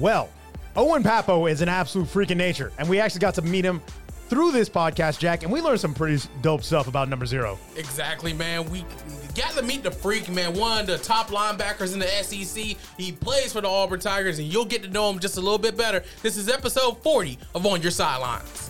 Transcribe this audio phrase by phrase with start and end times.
[0.00, 0.30] Well,
[0.76, 3.82] Owen Pappoe is an absolute freak in nature, and we actually got to meet him
[4.30, 7.58] through this podcast, Jack, and we learned some pretty dope stuff about number zero.
[7.76, 8.70] Exactly, man.
[8.70, 8.86] We
[9.34, 10.54] got to meet the freak, man.
[10.54, 12.78] One of the top linebackers in the SEC.
[12.96, 15.58] He plays for the Auburn Tigers, and you'll get to know him just a little
[15.58, 16.02] bit better.
[16.22, 18.68] This is episode 40 of On Your Sidelines.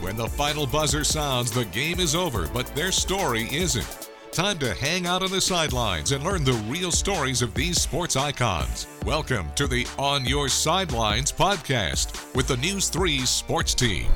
[0.00, 4.05] When the final buzzer sounds, the game is over, but their story isn't.
[4.36, 8.16] Time to hang out on the sidelines and learn the real stories of these sports
[8.16, 8.86] icons.
[9.06, 14.08] Welcome to the On Your Sidelines podcast with the News 3 sports team.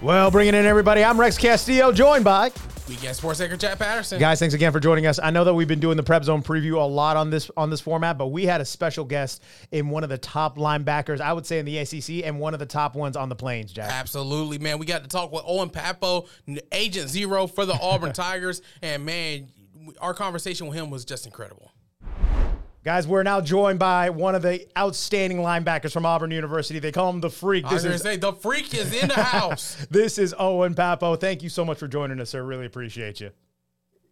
[0.00, 2.48] Well, bringing in everybody, I'm Rex Castillo, joined by
[2.88, 4.20] Weekend Sports Anchor Chad Patterson.
[4.20, 5.18] Guys, thanks again for joining us.
[5.20, 7.68] I know that we've been doing the prep zone preview a lot on this on
[7.68, 11.32] this format, but we had a special guest in one of the top linebackers, I
[11.32, 13.72] would say in the ACC, and one of the top ones on the plains.
[13.72, 14.78] Jack, absolutely, man.
[14.78, 16.26] We got to talk with Owen Pappoe,
[16.70, 19.48] Agent Zero for the Auburn Tigers, and man,
[20.00, 21.72] our conversation with him was just incredible.
[22.86, 26.78] Guys, we're now joined by one of the outstanding linebackers from Auburn University.
[26.78, 27.64] They call him the Freak.
[27.64, 29.84] This I was going to say the Freak is in the house.
[29.90, 31.16] this is Owen Pappoe.
[31.16, 32.44] Thank you so much for joining us, sir.
[32.44, 33.32] Really appreciate you.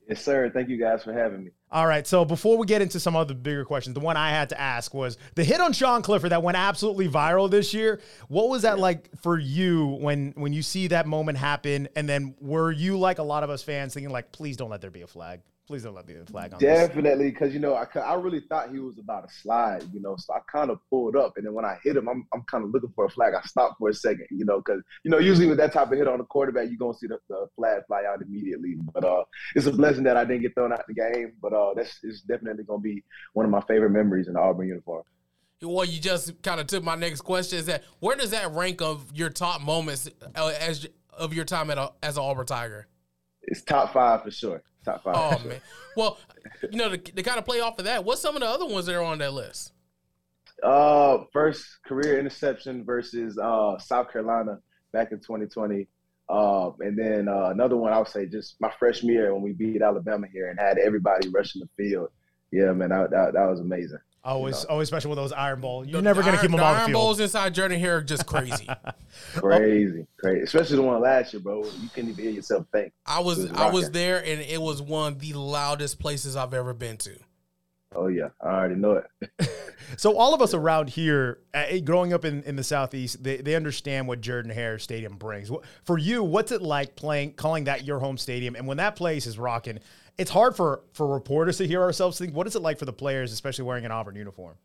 [0.09, 0.51] Yes, sir.
[0.53, 1.51] Thank you guys for having me.
[1.71, 2.05] All right.
[2.05, 4.93] So before we get into some other bigger questions, the one I had to ask
[4.93, 8.01] was the hit on Sean Clifford that went absolutely viral this year.
[8.27, 11.89] What was that like for you when when you see that moment happen?
[11.95, 14.81] And then were you like a lot of us fans thinking like, please don't let
[14.81, 15.43] there be a flag?
[15.67, 16.61] Please don't let me the flag on.
[16.61, 20.15] Definitely, because you know I, I really thought he was about to slide, you know.
[20.19, 22.65] So I kind of pulled up, and then when I hit him, I'm, I'm kind
[22.65, 23.33] of looking for a flag.
[23.33, 25.97] I stopped for a second, you know, because you know usually with that type of
[25.97, 28.75] hit on the quarterback, you're gonna see the, the, flag fly out immediately.
[28.93, 31.33] But uh, it's a blessing that I didn't get thrown out the game.
[31.41, 34.69] But uh, that's is definitely gonna be one of my favorite memories in the Auburn
[34.69, 35.05] uniform.
[35.63, 37.59] Well, you just kind of took my next question.
[37.59, 41.71] Is that where does that rank of your top moments uh, as of your time
[41.71, 42.87] at a, as an Auburn Tiger?
[43.41, 44.63] It's top five for sure.
[44.85, 45.15] Top five.
[45.17, 45.61] Oh man.
[45.97, 46.19] Well,
[46.71, 48.67] you know, to, to kind of play off of that, what's some of the other
[48.67, 49.73] ones that are on that list?
[50.63, 54.59] Uh, first career interception versus uh South Carolina
[54.93, 55.87] back in 2020.
[56.29, 59.53] Uh, and then uh, another one I would say just my freshman year when we
[59.53, 62.09] beat Alabama here and had everybody rushing the field.
[62.51, 63.99] Yeah, man, that, that, that was amazing.
[64.25, 64.73] Always, you know?
[64.73, 65.85] always special with those Iron Bowl.
[65.85, 66.97] You're the, never going to keep them the off the field.
[66.97, 68.67] Iron Bowls inside Jordan-Hare are just crazy,
[69.35, 70.43] crazy, crazy.
[70.43, 71.65] Especially the one last year, bro.
[71.65, 72.93] You couldn't even hear yourself think.
[73.05, 76.55] I was, was I was there, and it was one of the loudest places I've
[76.55, 77.19] ever been to.
[77.97, 79.51] Oh yeah, I already know it.
[79.97, 83.55] so all of us around here, uh, growing up in, in the southeast, they, they
[83.55, 85.51] understand what Jordan Hare Stadium brings.
[85.85, 89.27] For you, what's it like playing, calling that your home stadium, and when that place
[89.27, 89.79] is rocking?
[90.19, 92.35] It's hard for for reporters to hear ourselves think.
[92.35, 94.57] What is it like for the players, especially wearing an Auburn uniform?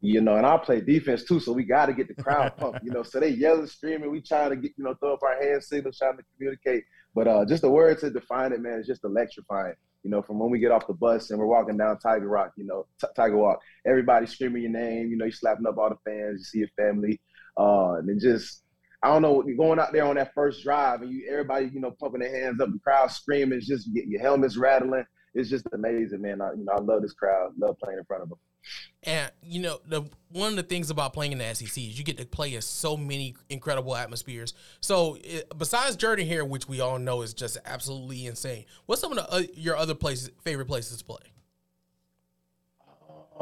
[0.00, 2.82] You know, and I play defense too, so we got to get the crowd pumped.
[2.82, 4.10] You know, so they yelling, screaming.
[4.10, 6.84] We trying to get you know throw up our hand signals, trying to communicate.
[7.14, 9.74] But uh, just the words to define it, man, is just electrifying.
[10.02, 12.52] You know, from when we get off the bus and we're walking down Tiger Rock,
[12.56, 15.10] you know, T- Tiger Walk, everybody screaming your name.
[15.10, 16.40] You know, you slapping up all the fans.
[16.40, 17.20] You see your family,
[17.56, 18.64] uh, and just
[19.02, 21.80] I don't know, you're going out there on that first drive and you everybody, you
[21.80, 25.04] know, pumping their hands up, the crowd screaming, it's just your helmets rattling.
[25.34, 26.42] It's just amazing, man.
[26.42, 27.52] I, you know, I love this crowd.
[27.58, 28.38] Love playing in front of them.
[29.02, 32.04] And you know, the one of the things about playing in the SEC is you
[32.04, 34.54] get to play in so many incredible atmospheres.
[34.80, 39.18] So it, besides Jordan-Hare, which we all know is just absolutely insane, what's some of
[39.18, 41.31] the, uh, your other places, favorite places to play?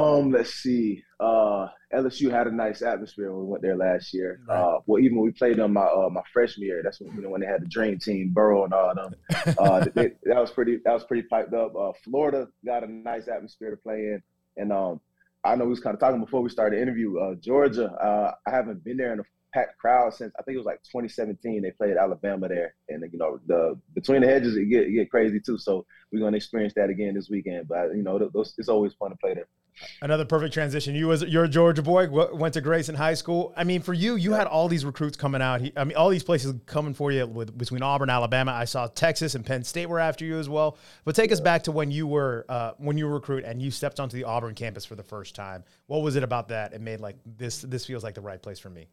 [0.01, 1.03] Um, let's see.
[1.19, 4.41] Uh, LSU had a nice atmosphere when we went there last year.
[4.49, 4.59] Right.
[4.59, 7.23] Uh, well, even when we played them my uh, my freshman year, that's when you
[7.23, 9.15] know when they had the dream team, Burrow and all of them.
[9.59, 10.79] Uh, they, that was pretty.
[10.85, 11.75] That was pretty piped up.
[11.77, 14.23] Uh, Florida got a nice atmosphere to play in,
[14.57, 15.01] and um,
[15.45, 17.19] I know we was kind of talking before we started the interview.
[17.19, 20.59] Uh, Georgia, uh, I haven't been there in a packed crowd since I think it
[20.59, 21.63] was like 2017.
[21.63, 25.11] They played Alabama there, and you know the between the hedges it get it get
[25.11, 25.59] crazy too.
[25.59, 27.69] So we're gonna experience that again this weekend.
[27.69, 29.49] But you know those, it's always fun to play there.
[30.03, 30.95] Another perfect transition.
[30.95, 32.09] You was you're a Georgia boy.
[32.35, 33.53] Went to Grayson High School.
[33.57, 35.63] I mean, for you, you had all these recruits coming out.
[35.77, 38.53] I mean, all these places coming for you with between Auburn, Alabama.
[38.53, 40.77] I saw Texas and Penn State were after you as well.
[41.05, 43.71] But take us back to when you were uh, when you were recruit and you
[43.71, 45.65] stepped onto the Auburn campus for the first time.
[45.87, 46.73] What was it about that?
[46.73, 47.63] It made like this.
[47.63, 48.89] This feels like the right place for me.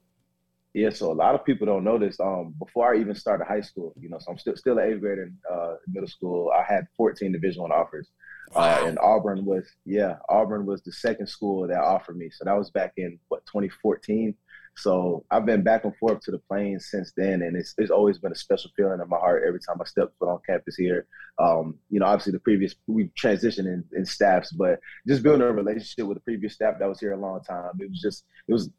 [0.77, 2.19] Yeah, so a lot of people don't know this.
[2.19, 5.01] Um, before I even started high school, you know, so I'm still still an eighth
[5.01, 6.51] grader in uh, middle school.
[6.55, 8.09] I had 14 Division One offers.
[8.55, 12.29] Uh, and Auburn was, yeah, Auburn was the second school that offered me.
[12.29, 14.35] So that was back in what 2014.
[14.75, 18.19] So I've been back and forth to the plains since then, and it's, it's always
[18.19, 21.07] been a special feeling in my heart every time I step foot on campus here.
[21.39, 25.51] Um, you know, obviously the previous we've transitioned in, in, staffs, but just building a
[25.51, 28.53] relationship with the previous staff that was here a long time, it was just it
[28.53, 28.69] was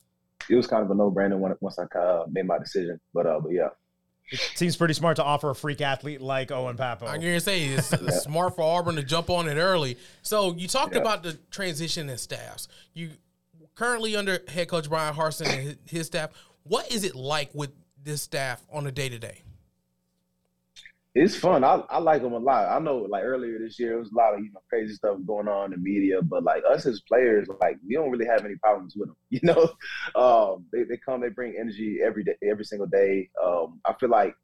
[0.51, 3.01] it was kind of a no brainer once I uh, made my decision.
[3.13, 3.69] But uh, but yeah.
[4.31, 7.07] It seems pretty smart to offer a freak athlete like Owen Pappoe.
[7.07, 8.11] I'm gonna say it's yeah.
[8.11, 9.97] smart for Auburn to jump on it early.
[10.21, 11.01] So you talked yeah.
[11.01, 12.69] about the transition in staffs.
[12.93, 13.13] You
[13.75, 16.31] currently under head coach Bryan Harsin and his, his staff.
[16.65, 17.71] What is it like with
[18.03, 19.43] this staff on a day to day?
[21.21, 21.65] It's fun.
[21.65, 22.69] I, I like them a lot.
[22.69, 25.19] I know, like earlier this year, it was a lot of you know crazy stuff
[25.27, 28.45] going on in the media, but like us as players, like we don't really have
[28.45, 29.17] any problems with them.
[29.31, 29.71] You know,
[30.15, 33.31] um, they they come, they bring energy every day, every single day.
[33.45, 34.37] Um, I feel like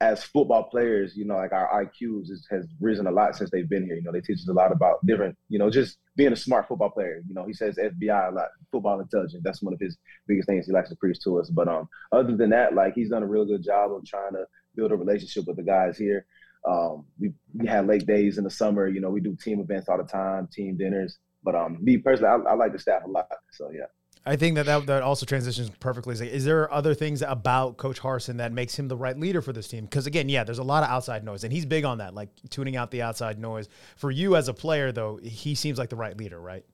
[0.00, 3.68] as football players, you know, like our IQs is, has risen a lot since they've
[3.68, 3.96] been here.
[3.96, 6.66] You know, they teach us a lot about different, you know, just being a smart
[6.66, 7.22] football player.
[7.28, 9.42] You know, he says FBI a lot, football intelligence.
[9.44, 11.50] That's one of his biggest things he likes to preach to us.
[11.50, 14.46] But um, other than that, like he's done a real good job of trying to
[14.76, 16.26] build a relationship with the guys here.
[16.68, 18.88] Um, we, we had late days in the summer.
[18.88, 21.18] You know, we do team events all the time, team dinners.
[21.42, 23.28] But um, me personally, I, I like the staff a lot.
[23.52, 23.86] So yeah.
[24.28, 26.14] I think that, that that also transitions perfectly.
[26.28, 29.68] Is there other things about Coach Harsin that makes him the right leader for this
[29.68, 29.84] team?
[29.84, 32.30] Because again, yeah, there's a lot of outside noise, and he's big on that, like
[32.50, 33.68] tuning out the outside noise.
[33.94, 36.64] For you as a player, though, he seems like the right leader, right?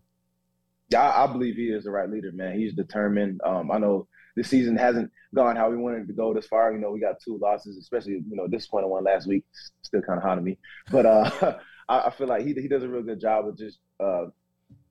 [0.89, 2.59] Yeah, I, I believe he is the right leader, man.
[2.59, 3.43] He's determined.
[3.45, 6.73] Um, I know this season hasn't gone how we wanted to go this far.
[6.73, 9.45] You know, we got two losses, especially you know disappointing one last week.
[9.83, 10.59] Still kind of hot to me,
[10.91, 11.31] but uh,
[11.89, 14.27] I, I, feel like he he does a real good job of just uh,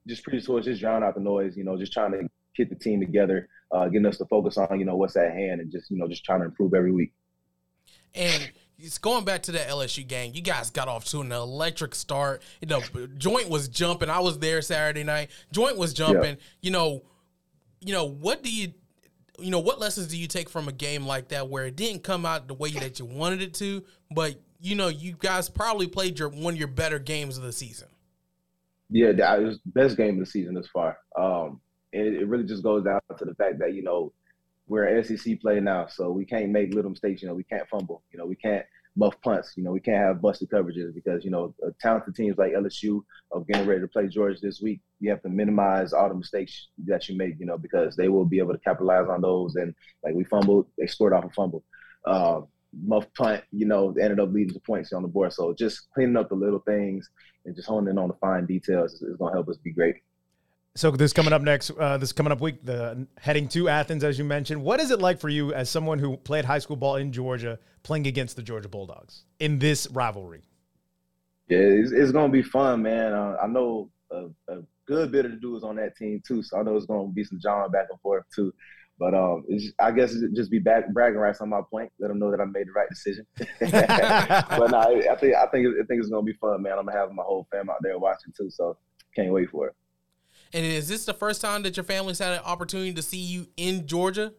[0.08, 1.58] just pretty towards just drowning out the noise.
[1.58, 4.80] You know, just trying to get the team together, uh, getting us to focus on
[4.80, 7.14] you know what's at hand, and just you know just trying to improve every week.
[8.14, 10.32] And it's going back to the LSU game.
[10.34, 12.42] You guys got off to an electric start.
[12.62, 12.82] You know,
[13.18, 14.10] joint was jumping.
[14.10, 15.30] I was there Saturday night.
[15.52, 16.36] Joint was jumping.
[16.36, 16.44] Yeah.
[16.62, 17.04] You know,
[17.80, 18.74] you know what do you,
[19.42, 22.04] you know, what lessons do you take from a game like that where it didn't
[22.04, 25.88] come out the way that you wanted it to, but you know, you guys probably
[25.88, 27.88] played your one of your better games of the season.
[28.90, 30.98] Yeah, that was best game of the season this far.
[31.18, 31.62] Um,
[31.94, 34.14] and it, really just goes down to the fact that you know
[34.68, 37.22] we're an SEC play now, so we can't make little mistakes.
[37.22, 38.04] You know, we can't fumble.
[38.12, 38.66] You know, we can't
[38.96, 39.54] muff punts.
[39.56, 43.02] You know, we can't have busted coverages because you know talented teams like LSU
[43.32, 44.82] are getting ready to play Georgia this week.
[45.00, 47.40] You have to minimize all the mistakes that you make.
[47.40, 49.56] You know, because they will be able to capitalize on those.
[49.56, 49.74] And
[50.04, 51.64] like we fumbled, they scored off a fumble.
[52.06, 52.42] Uh,
[52.86, 55.34] muff punt, you know, ended up leading to points on the board.
[55.34, 57.10] So just cleaning up the little things
[57.46, 59.74] and just honing in on the fine details is, is going to help us be
[59.74, 59.96] great.
[60.76, 64.18] So this coming up next, uh, this coming up week, the heading to Athens, as
[64.18, 64.64] you mentioned.
[64.64, 67.60] What is it like for you as someone who played high school ball in Georgia,
[67.84, 70.44] playing against the Georgia Bulldogs in this rivalry?
[71.50, 73.12] Yeah, it's, it's going to be fun, man.
[73.12, 76.58] Uh, I know a, a, good bit of the dudes on that team too, so
[76.58, 78.54] I know it's going to be some John back and forth too.
[78.98, 79.46] But um,
[79.80, 81.92] I guess just be back bragging rights on my point.
[82.00, 83.26] Let them know that I made the right decision.
[83.60, 86.78] but no, I, think I think I think it's gonna be fun, man.
[86.78, 88.78] I'm gonna have my whole fam out there watching too, so
[89.16, 89.76] can't wait for it.
[90.54, 93.48] And is this the first time that your family's had an opportunity to see you
[93.58, 94.34] in Georgia?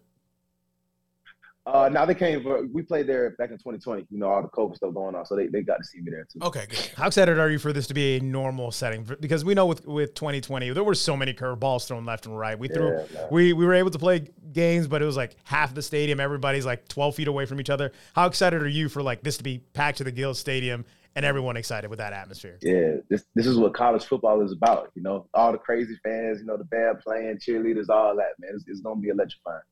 [1.65, 2.43] Uh, now they came.
[2.43, 4.07] For, we played there back in 2020.
[4.11, 6.11] You know, all the COVID stuff going on, so they, they got to see me
[6.11, 6.41] there too.
[6.43, 6.91] Okay, good.
[6.97, 9.09] How excited are you for this to be a normal setting?
[9.21, 12.59] Because we know with with 2020 there were so many curveballs thrown left and right.
[12.59, 15.73] We threw, yeah, we we were able to play games, but it was like half
[15.73, 16.19] the stadium.
[16.19, 17.93] Everybody's like 12 feet away from each other.
[18.13, 21.25] How excited are you for like this to be packed to the Gill Stadium and
[21.25, 22.59] everyone excited with that atmosphere.
[22.63, 24.91] Yeah, this this is what college football is about.
[24.95, 28.35] You know, all the crazy fans, you know, the band playing, cheerleaders, all that.
[28.39, 29.63] Man, it's, it's gonna be electrifying.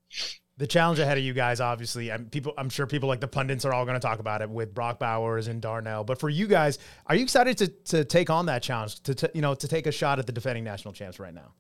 [0.57, 2.53] The challenge ahead of you guys, obviously, I'm people.
[2.59, 4.99] I'm sure people like the pundits are all going to talk about it with Brock
[4.99, 6.05] Bowers and Darnell.
[6.05, 9.31] But for you guys, are you excited to to take on that challenge to, to
[9.35, 11.55] you know to take a shot at the defending national champs right now?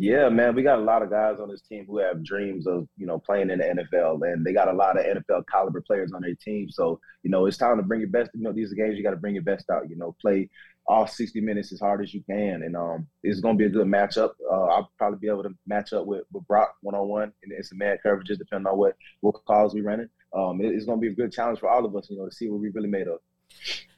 [0.00, 2.88] Yeah, man, we got a lot of guys on this team who have dreams of,
[2.96, 6.10] you know, playing in the NFL, and they got a lot of NFL caliber players
[6.14, 6.70] on their team.
[6.70, 8.30] So, you know, it's time to bring your best.
[8.32, 9.90] You know, these are games you got to bring your best out.
[9.90, 10.48] You know, play
[10.86, 13.86] all 60 minutes as hard as you can, and um, it's to be a good
[13.86, 14.30] matchup.
[14.50, 17.62] Uh, I'll probably be able to match up with, with Brock one on one in
[17.62, 20.08] some man coverages, depending on what what calls we running.
[20.34, 22.34] Um, it, it's to be a good challenge for all of us, you know, to
[22.34, 23.18] see what we really made of.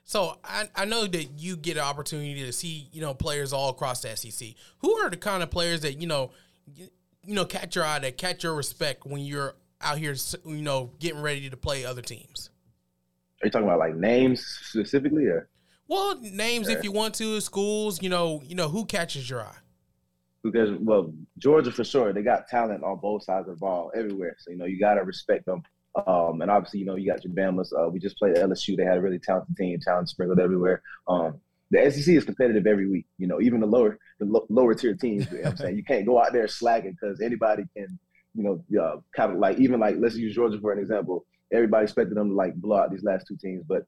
[0.05, 3.71] So I, I know that you get an opportunity to see you know players all
[3.71, 4.51] across the SEC.
[4.79, 6.31] Who are the kind of players that you know
[6.75, 6.89] you,
[7.25, 10.91] you know catch your eye, that catch your respect when you're out here you know
[10.99, 12.51] getting ready to play other teams?
[13.43, 15.49] Are you talking about like names specifically, or?
[15.89, 18.03] Well, names if you want to, schools.
[18.03, 19.57] You know, you know who catches your eye.
[20.43, 24.37] Because well, Georgia for sure, they got talent on both sides of the ball everywhere.
[24.39, 25.63] So you know you got to respect them
[25.95, 27.73] um, and obviously, you know, you got your Bama's.
[27.73, 28.77] Uh, we just played LSU.
[28.77, 30.83] They had a really talented team, talent sprinkled everywhere.
[31.07, 33.07] Um, the SEC is competitive every week.
[33.19, 35.31] You know, even the lower the lo- lower tier teams.
[35.31, 37.99] You know I'm saying you can't go out there slacking because anybody can,
[38.35, 41.27] you know, uh, kind of like even like let's use Georgia for an example.
[41.53, 43.85] Everybody expected them to like blow out these last two teams, but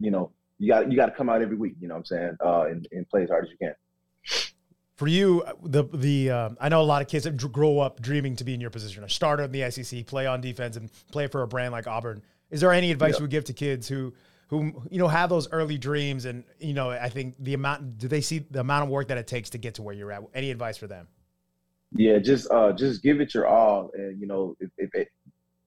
[0.00, 1.74] you know, you got you got to come out every week.
[1.80, 2.36] You know what I'm saying?
[2.42, 3.74] Uh, and, and play as hard as you can
[5.02, 8.36] for you, the the uh, I know a lot of kids that grow up dreaming
[8.36, 11.26] to be in your position, a starter in the SEC, play on defense, and play
[11.26, 12.22] for a brand like Auburn.
[12.52, 13.18] Is there any advice yeah.
[13.18, 14.14] you would give to kids who
[14.46, 18.06] who you know have those early dreams and you know I think the amount do
[18.06, 20.22] they see the amount of work that it takes to get to where you're at?
[20.34, 21.08] Any advice for them?
[21.96, 25.08] Yeah, just uh, just give it your all, and you know, if, if it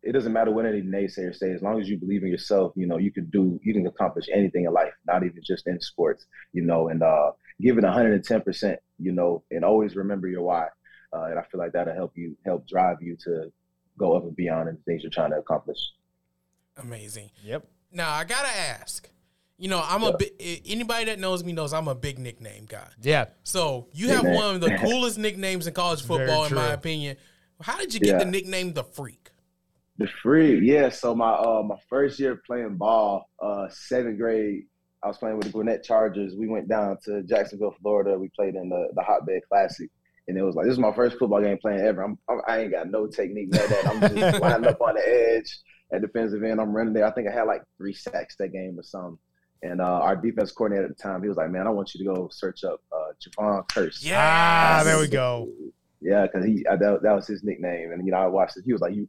[0.02, 2.88] it doesn't matter what any naysayers say, as long as you believe in yourself, you
[2.88, 6.28] know, you can do, you can accomplish anything in life, not even just in sports,
[6.54, 10.68] you know, and uh, give it 110%, you know, and always remember your why.
[11.14, 13.52] Uh, and I feel like that'll help you, help drive you to
[13.98, 15.78] go up and beyond in the things you're trying to accomplish.
[16.78, 17.30] Amazing.
[17.44, 17.66] Yep.
[17.92, 19.10] Now I gotta ask.
[19.58, 20.34] You know, I'm a big.
[20.66, 22.90] Anybody that knows me knows I'm a big nickname guy.
[23.02, 23.26] Yeah.
[23.44, 24.36] So you have Nickname.
[24.36, 27.16] one of the coolest nicknames in college football, in my opinion.
[27.62, 28.18] How did you get Yeah.
[28.20, 29.30] the nickname the Freak?
[29.98, 30.90] The Freak, yeah.
[30.90, 34.66] So my uh my first year playing ball, uh seventh grade,
[35.06, 36.34] I was playing with the Gwinnett Chargers.
[36.36, 38.18] We went down to Jacksonville, Florida.
[38.18, 39.88] We played in the the Hotbed Classic,
[40.28, 42.02] and it was like this is my first football game playing ever.
[42.04, 43.88] I'm, I'm I ain't got no technique like that.
[43.88, 45.60] I'm just lining up on the edge
[45.94, 46.60] at defensive end.
[46.60, 47.06] I'm running there.
[47.06, 49.20] I think I had like three sacks that game or something.
[49.62, 52.04] And uh, our defense coordinator at the time, he was like, "Man, I want you
[52.04, 54.80] to go search up uh, Jevon Kearse." Yeah.
[54.80, 55.50] Ah, there we go.
[56.02, 58.64] Yeah, because he I, that, that was his nickname, and you know I watched it.
[58.66, 59.08] He was like, "You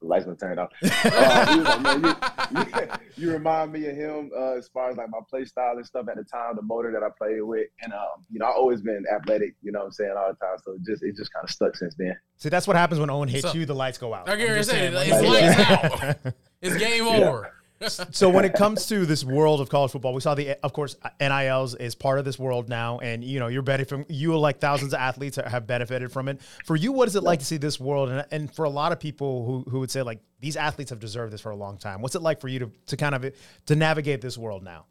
[0.00, 0.70] the lights gonna turn off."
[1.06, 2.16] Uh, like,
[2.50, 2.88] you, you,
[3.28, 6.06] you remind me of him uh, as far as like my play style and stuff
[6.08, 8.82] at the time, the motor that I played with, and um, you know I always
[8.82, 9.54] been athletic.
[9.62, 11.50] You know what I'm saying all the time, so it just it just kind of
[11.50, 12.16] stuck since then.
[12.36, 13.66] See, that's what happens when Owen hits So- you.
[13.66, 14.28] The lights go out.
[14.28, 16.34] I I'm can just saying, it's lights out.
[16.62, 17.52] It's game over.
[17.88, 20.96] So when it comes to this world of college football, we saw the, of course,
[21.20, 24.06] NILs is part of this world now, and you know you're benefiting.
[24.08, 26.40] You like thousands of athletes have benefited from it.
[26.64, 28.08] For you, what is it like to see this world?
[28.08, 31.00] And, and for a lot of people who who would say like these athletes have
[31.00, 32.00] deserved this for a long time.
[32.00, 33.32] What's it like for you to to kind of
[33.66, 34.86] to navigate this world now?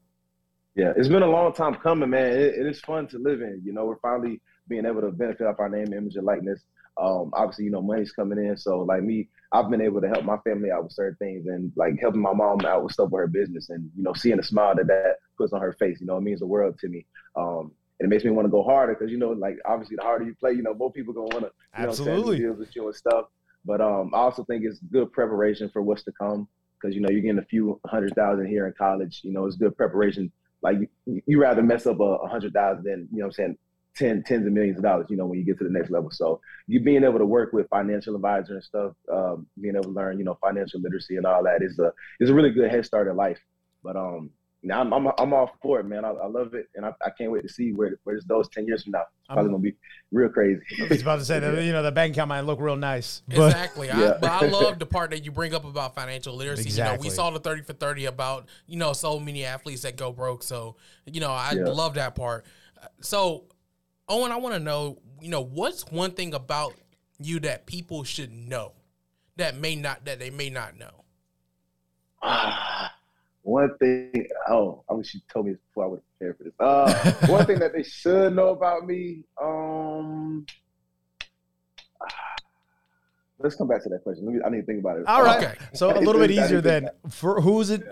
[0.75, 2.33] Yeah, it's been a long time coming, man.
[2.33, 3.61] It, it is fun to live in.
[3.63, 6.61] You know, we're finally being able to benefit off our name, image, and likeness.
[6.97, 8.57] Um, obviously, you know, money's coming in.
[8.57, 11.71] So, like me, I've been able to help my family out with certain things, and
[11.75, 14.43] like helping my mom out with stuff with her business, and you know, seeing the
[14.43, 16.01] smile that that puts on her face.
[16.01, 17.05] You know, it means the world to me.
[17.35, 20.03] Um, and it makes me want to go harder because you know, like obviously, the
[20.03, 22.11] harder you play, you know, more people gonna want to, you know, what I'm do
[22.11, 22.39] Absolutely.
[22.39, 23.25] deals with you and stuff.
[23.63, 26.47] But um, I also think it's good preparation for what's to come
[26.79, 29.21] because you know you're getting a few hundred thousand here in college.
[29.23, 30.31] You know, it's good preparation
[30.61, 33.31] like you, you rather mess up a, a hundred thousand than you know what I'm
[33.31, 33.57] saying
[33.95, 35.07] ten tens of millions of dollars.
[35.09, 36.11] You know when you get to the next level.
[36.11, 39.91] So you being able to work with financial advisor and stuff, um, being able to
[39.91, 42.85] learn you know financial literacy and all that is a is a really good head
[42.85, 43.39] start in life.
[43.83, 44.29] But um,
[44.63, 46.03] now I'm I'm, I'm all for it, man.
[46.05, 48.49] I, I love it, and I, I can't wait to see where where this goes
[48.49, 49.01] ten years from now.
[49.19, 49.75] It's probably gonna be
[50.11, 50.61] real crazy.
[50.81, 53.21] I was about to say that you know the bank account might look real nice,
[53.27, 53.91] but Exactly.
[53.91, 54.17] I, Yeah.
[54.19, 56.69] but I love the part that you bring up about financial literacy.
[56.69, 57.09] You know, Exactly.
[57.09, 60.41] we saw the 30 for 30 about, you know, so many athletes that go broke.
[60.43, 60.75] So,
[61.05, 61.63] you know, I Yeah.
[61.71, 62.45] love that part.
[63.01, 63.45] So,
[64.07, 66.75] Owen, I want to know, you know, what's one thing about
[67.19, 68.73] you that people should know
[69.37, 71.03] that may not, that they may not know?
[72.21, 72.93] Ah,
[73.41, 74.27] one thing.
[74.47, 76.53] Oh, I wish you told me this before I would have prepared for this.
[76.59, 79.23] Uh, one thing that they should know about me.
[79.41, 80.45] Um,
[82.01, 82.05] ah,
[83.39, 84.25] let's come back to that question.
[84.25, 84.41] Let me.
[84.45, 85.07] I need to think about it.
[85.07, 85.43] all right.
[85.43, 85.55] Okay.
[85.73, 87.83] So a little bit I need to easier think then for who's it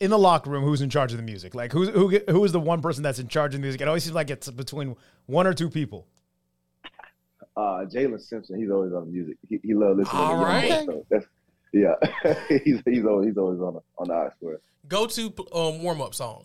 [0.00, 0.64] in the locker room?
[0.64, 1.54] Who's in charge of the music?
[1.54, 3.80] Like who's who who is the one person that's in charge of the music?
[3.80, 6.06] It always seems like it's between one or two people.
[7.56, 8.58] Uh, Jalen Simpson.
[8.58, 9.36] He's always on the music.
[9.48, 10.86] He, he loves listening All to young right.
[10.86, 11.26] boys, so that's
[11.72, 11.94] yeah.
[12.64, 14.60] he's he's always he's always on the, on the eye square.
[14.88, 16.44] Go to um, warm up song.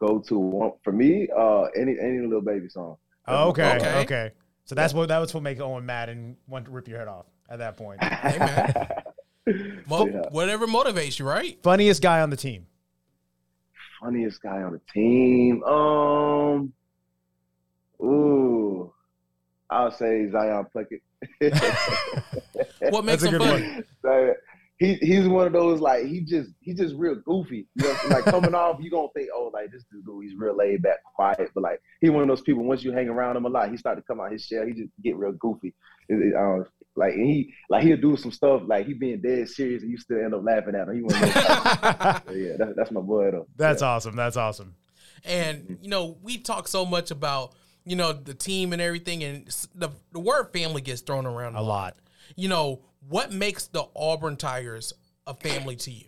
[0.00, 1.28] Go to one for me.
[1.36, 2.96] Uh, any any Lil Baby song.
[3.26, 4.00] Oh, okay, Okay.
[4.00, 4.30] okay.
[4.64, 7.08] So that's what that was what make Owen mad and want to rip your head
[7.08, 8.02] off at that point.
[8.02, 8.74] Hey, man.
[9.88, 10.28] Mo- Yeah.
[10.30, 11.58] Whatever motivates you, right?
[11.62, 12.66] Funniest guy on the team.
[14.00, 15.62] Funniest guy on the team.
[15.64, 16.72] Um.
[18.02, 18.92] Ooh.
[19.68, 21.00] I'll say Zion Puckett.
[22.90, 23.82] What makes That's him good funny?
[24.02, 24.36] Like,
[24.78, 27.66] he he's one of those like he just he just real goofy.
[27.74, 30.82] You know, like coming off, you gonna think, oh, like this dude, he's real laid
[30.82, 32.64] back, quiet, but like he one of those people.
[32.64, 34.64] Once you hang around him a lot, he start to come out his shell.
[34.66, 35.74] He just get real goofy.
[36.08, 36.64] It- it, um,
[36.96, 39.98] like and he like he'll do some stuff like he being dead serious, and you
[39.98, 40.94] still end up laughing at him.
[40.94, 42.22] He one of.
[42.26, 43.46] So, yeah, that's that's my boy though.
[43.56, 44.16] That's awesome.
[44.16, 44.74] That's awesome.
[45.24, 47.54] And you know, we talk so much about
[47.84, 51.62] you know the team and everything, and the the word family gets thrown around A
[51.62, 51.96] lot.
[52.36, 54.92] You know, what makes the Auburn Tigers
[55.26, 56.04] a family to you?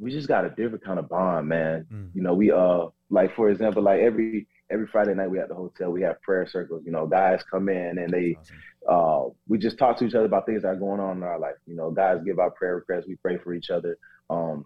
[0.00, 1.86] we just got a different kind of bond, man.
[1.92, 2.10] Mm.
[2.14, 5.54] You know, we uh like for example, like every every Friday night we at the
[5.54, 6.82] hotel, we have prayer circles.
[6.84, 8.56] You know, guys come in and they Awesome.
[8.88, 11.38] uh we just talk to each other about things that are going on in our
[11.38, 11.56] life.
[11.66, 13.98] You know, guys give our prayer requests, we pray for each other.
[14.30, 14.64] Um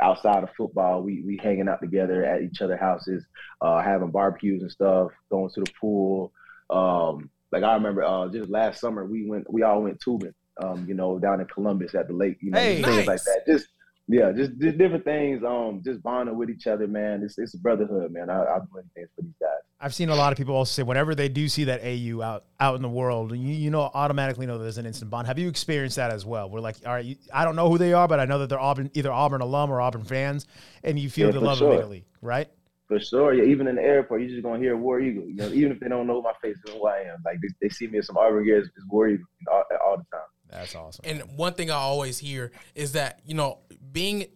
[0.00, 3.24] outside of football, we we hanging out together at each other's houses,
[3.60, 6.32] uh having barbecues and stuff, going to the pool.
[6.70, 10.84] Um like I remember uh just last summer we went we all went tubing, um,
[10.88, 12.82] you know, down in Columbus at the lake, you know, Hey.
[12.82, 13.42] things like that.
[13.46, 13.68] Just
[14.08, 15.42] yeah, just, different things.
[15.42, 17.22] Um, just bonding with each other, man.
[17.24, 18.30] It's it's a brotherhood, man.
[18.30, 19.50] I, I'll do anything for these guys.
[19.80, 22.44] I've seen a lot of people also say whenever they do see that AU out
[22.60, 25.26] out in the world, you, you know automatically know there's an instant bond.
[25.26, 26.48] Have you experienced that as well?
[26.48, 28.48] We're like, all right, you, I don't know who they are, but I know that
[28.48, 30.46] they're Auburn, either Auburn alum or Auburn fans,
[30.84, 31.68] and you feel Yeah, the love sure.
[31.68, 32.48] immediately, right?
[32.86, 33.42] For sure, yeah.
[33.42, 35.24] Even in the airport, you're just gonna hear War Eagle.
[35.24, 37.48] You know, even if they don't know my face and who I am, like they,
[37.60, 39.96] they see me as some Auburn gear, it's, it's War Eagle you know, all, all
[39.96, 40.26] the time.
[40.56, 41.04] That's awesome.
[41.04, 43.58] And one thing I always hear is that you know
[43.92, 44.26] being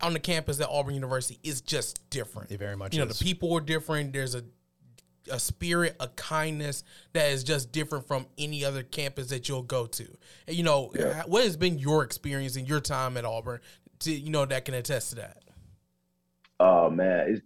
[0.00, 2.50] on the campus at Auburn University is just different.
[2.52, 3.18] It very much You know, is.
[3.18, 4.12] the people are different.
[4.12, 4.44] There's a
[5.30, 9.86] a spirit, a kindness that is just different from any other campus that you'll go
[9.86, 10.06] to.
[10.46, 11.22] And, you know, Yeah.
[11.26, 13.60] what has been your experience in your time at Auburn
[14.00, 15.42] to you know that can attest to that?
[16.60, 17.44] Oh man, it's it-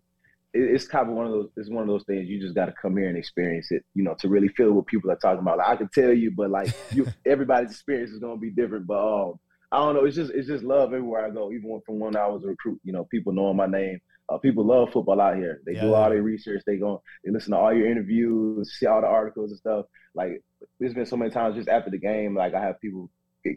[0.54, 1.48] it's kind of one of those.
[1.56, 3.84] It's one of those things you just got to come here and experience it.
[3.94, 5.58] You know, to really feel what people are talking about.
[5.58, 8.86] Like I can tell you, but like you, everybody's experience is gonna be different.
[8.86, 9.34] But um,
[9.70, 10.04] I don't know.
[10.04, 11.50] It's just it's just love everywhere I go.
[11.52, 13.98] Even from when I was a recruit, you know, people knowing my name.
[14.28, 15.60] Uh, people love football out here.
[15.66, 15.92] They do Yeah.
[15.92, 16.62] all their research.
[16.64, 19.86] They go, they listen to all your interviews, see all the articles and stuff.
[20.14, 20.40] Like
[20.78, 23.10] there's been so many times just after the game, like I have people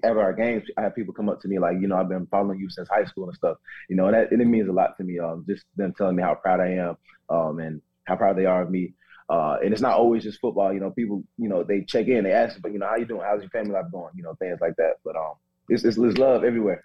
[0.04, 2.28] after our games, I have people come up to me like, you know, I've been
[2.28, 3.58] following you since high school and stuff.
[3.90, 5.20] You know, and that and it means a lot to me.
[5.20, 6.98] Um, just them telling me how proud I am,
[7.30, 8.94] um, and how proud they are of me.
[9.28, 10.74] Uh, and it's not always just football.
[10.74, 13.06] You know, people, you know, they check in, they ask, but you know, how you
[13.06, 13.24] doing?
[13.24, 14.14] How's your family life going?
[14.16, 14.96] You know, things like that.
[15.04, 15.34] But um,
[15.70, 16.84] it's it's, it's love everywhere.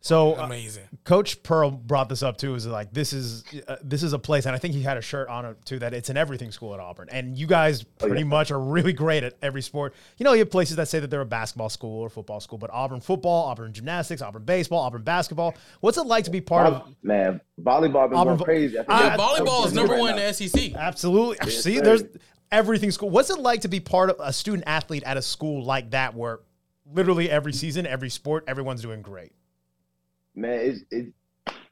[0.00, 0.54] So uh,
[1.04, 2.54] Coach Pearl brought this up too.
[2.54, 5.00] Is like this is uh, this is a place, and I think he had a
[5.00, 8.06] shirt on it too that it's an everything school at Auburn, and you guys Oh,
[8.08, 8.26] pretty yeah.
[8.26, 9.94] much are really great at every sport.
[10.18, 12.58] You know, you have places that say that they're a basketball school or football school,
[12.58, 15.54] but Auburn football, Auburn gymnastics, Auburn baseball, Auburn basketball.
[15.80, 16.94] What's it like to be part of?
[17.02, 18.78] Man, volleyball been Auburn going crazy.
[18.78, 20.22] I think Yeah, that's- volleyball is number right one now.
[20.22, 20.74] in the SEC.
[20.74, 21.38] Absolutely.
[21.42, 21.82] Yes, See, sir.
[21.82, 22.02] there's
[22.52, 23.08] everything school.
[23.08, 26.14] What's it like to be part of a student athlete at a school like that,
[26.14, 26.40] where
[26.92, 29.32] literally every season, every sport, everyone's doing great?
[30.34, 31.12] Man, it, it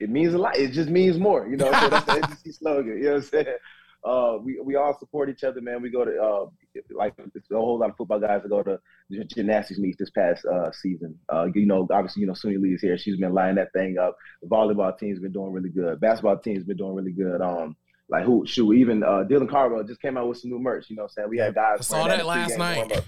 [0.01, 0.57] it means a lot.
[0.57, 1.47] It just means more.
[1.47, 2.21] You know, what I'm saying?
[2.21, 2.99] that's the NBC slogan.
[2.99, 3.57] You know what I'm saying?
[4.05, 5.81] Uh, we we all support each other, man.
[5.81, 6.47] We go to uh,
[6.91, 8.81] like a whole lot of football guys that go to
[9.27, 11.17] gymnastics meets this past uh, season.
[11.33, 12.99] Uh, you know, obviously, you know, Suni Lee is here.
[12.99, 14.17] She's been lining that thing up.
[14.43, 16.01] The volleyball team's been doing really good.
[16.01, 17.41] Basketball team's been doing really good.
[17.41, 17.77] Um,
[18.09, 20.91] like who shoot even uh, Dylan Cardwell just came out with some new merch.
[20.91, 21.79] You know, what I'm saying we had guys.
[21.79, 23.05] I saw that last night.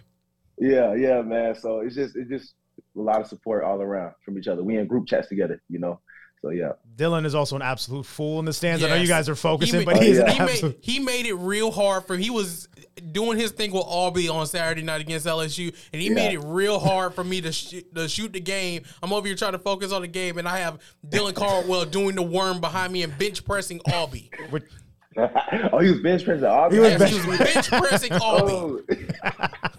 [0.58, 1.56] Yeah, yeah, man.
[1.56, 2.54] So it's just it's just
[2.96, 4.62] a lot of support all around from each other.
[4.62, 6.00] We in group chats together, you know.
[6.42, 6.72] So yeah.
[6.96, 8.84] Dylan is also an absolute fool in the stands.
[8.84, 10.74] I know you guys are focusing, oh, He but ma- he's an Oh, he, absolute.
[10.76, 12.68] made, he made it real hard for he was
[13.12, 16.14] doing his thing with Aubie on Saturday night against LSU, and he Yeah.
[16.14, 18.82] made it real hard for me to shoot, to shoot the game.
[19.02, 22.14] I'm over here trying to focus on the game, and I have Dylan Cardwell doing
[22.14, 24.28] the worm behind me and bench pressing Aubie.
[25.72, 26.44] oh, he was bench pressing.
[26.44, 26.72] Auburn.
[26.74, 28.82] He was Yes, bench- he was bench pressing Aubie.
[29.24, 29.68] Oh.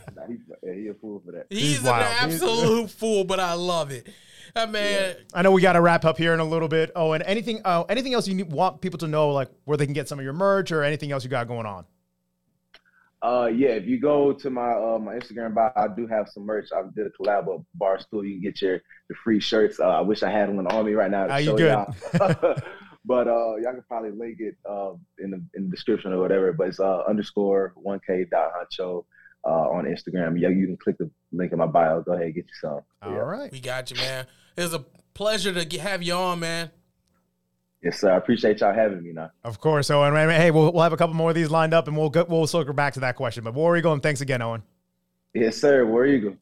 [0.76, 1.48] nah, he, yeah, he a fool for that.
[1.50, 2.04] He's, an wild.
[2.20, 4.08] Absolute fool, but I love it.
[4.54, 6.92] That man, I know we got to wrap up here in a little bit.
[6.96, 9.86] Oh, and anything, uh, anything else you need, want people to know, like where they
[9.86, 11.86] can get some of your merch or anything else you got going on?
[13.22, 16.46] Uh, yeah, if you go to my uh, my Instagram bio, I do have some
[16.46, 16.70] merch.
[16.74, 18.26] I did a collab with Barstool.
[18.26, 19.80] You can get your the free shirts.
[19.80, 21.72] Uh, I wish I had one on me right now to Ah, you show good.
[21.72, 21.94] y'all.
[23.06, 26.54] but uh, y'all can probably link it uh, in the in the description or whatever.
[26.54, 29.06] But it's uh, underscore one k dot honcho
[29.46, 30.40] uh, on Instagram.
[30.40, 32.02] Yeah, you can click the link in my bio.
[32.02, 32.80] Go ahead and get you some.
[33.02, 33.18] All Yeah.
[33.20, 33.52] right.
[33.52, 34.26] we got you, man.
[34.58, 36.72] It was a pleasure to get, have you on, man.
[37.84, 38.12] Yes, sir.
[38.12, 39.30] I appreciate y'all having me now.
[39.44, 40.16] Of course, Owen.
[40.30, 42.48] Hey, we'll, we'll have a couple more of these lined up, and we'll go, we'll
[42.48, 43.44] circle back to that question.
[43.44, 44.64] But War Eagle, and thanks again, Owen.
[45.36, 45.86] Yes, sir.
[45.86, 46.38] Where are you go?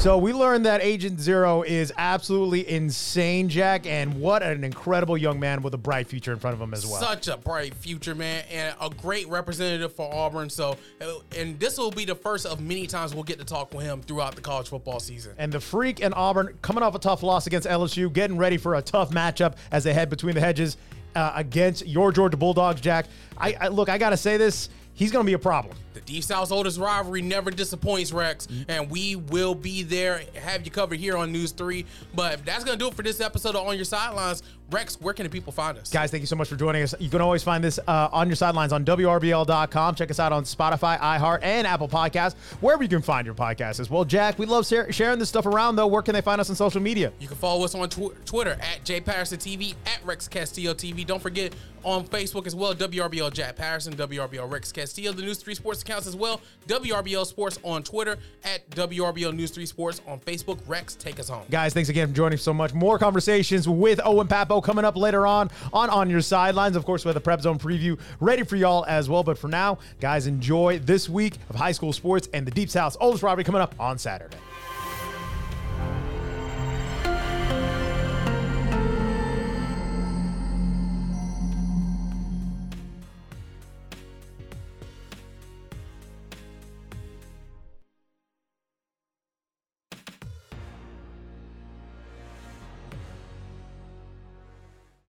[0.00, 5.38] So we learned that Agent Zero is absolutely insane, Jack, and what an incredible young
[5.38, 7.02] man with a bright future in front of him as well.
[7.02, 10.48] Such a bright future, man, and a great representative for Auburn.
[10.48, 13.74] So, uh, and this will be the first of many times we'll get to talk
[13.74, 15.34] with him throughout the college football season.
[15.36, 18.76] And the Freak and Auburn coming off a tough loss against LSU, getting ready for
[18.76, 20.78] a tough matchup as they head between the hedges
[21.14, 23.04] uh, against your Georgia Bulldogs, Jack.
[23.36, 24.70] I, I look, I gotta say this.
[25.00, 25.74] He's gonna be a problem.
[25.94, 30.70] The Deep South's oldest rivalry never disappoints, Rex, and we will be there, have you
[30.70, 31.86] covered here on News 3.
[32.14, 34.42] But that's going to do it for this episode of On Your Sidelines.
[34.70, 35.90] Rex, where can the people find us?
[35.90, 36.94] Guys, thank you so much for joining us.
[37.00, 39.94] You can always find this uh, on your sidelines on WRBL.com.
[39.94, 43.80] Check us out on Spotify, iHeart, and Apple Podcasts, wherever you can find your podcast
[43.80, 44.04] as well.
[44.04, 45.86] Jack, we love share- sharing this stuff around, though.
[45.86, 47.12] Where can they find us on social media?
[47.18, 51.06] You can follow us on tw- Twitter at J Patterson TV, at Rex Castillo TV.
[51.06, 55.54] Don't forget on Facebook as well, WRBL Jack Patterson, WRBL Rex Castillo, the News 3
[55.54, 56.40] Sports accounts as well.
[56.66, 60.58] WRBL Sports on Twitter, at WRBL News 3 Sports on Facebook.
[60.66, 61.44] Rex, take us home.
[61.50, 62.74] Guys, thanks again for joining so much.
[62.74, 66.76] More conversations with Owen Pappoe coming up later on on On Your Sidelines.
[66.76, 69.22] Of course, with a Prep Zone preview ready for y'all as well.
[69.22, 72.96] But for now, guys, enjoy this week of high school sports and the Deep South's
[73.00, 74.36] oldest robbery coming up on Saturday.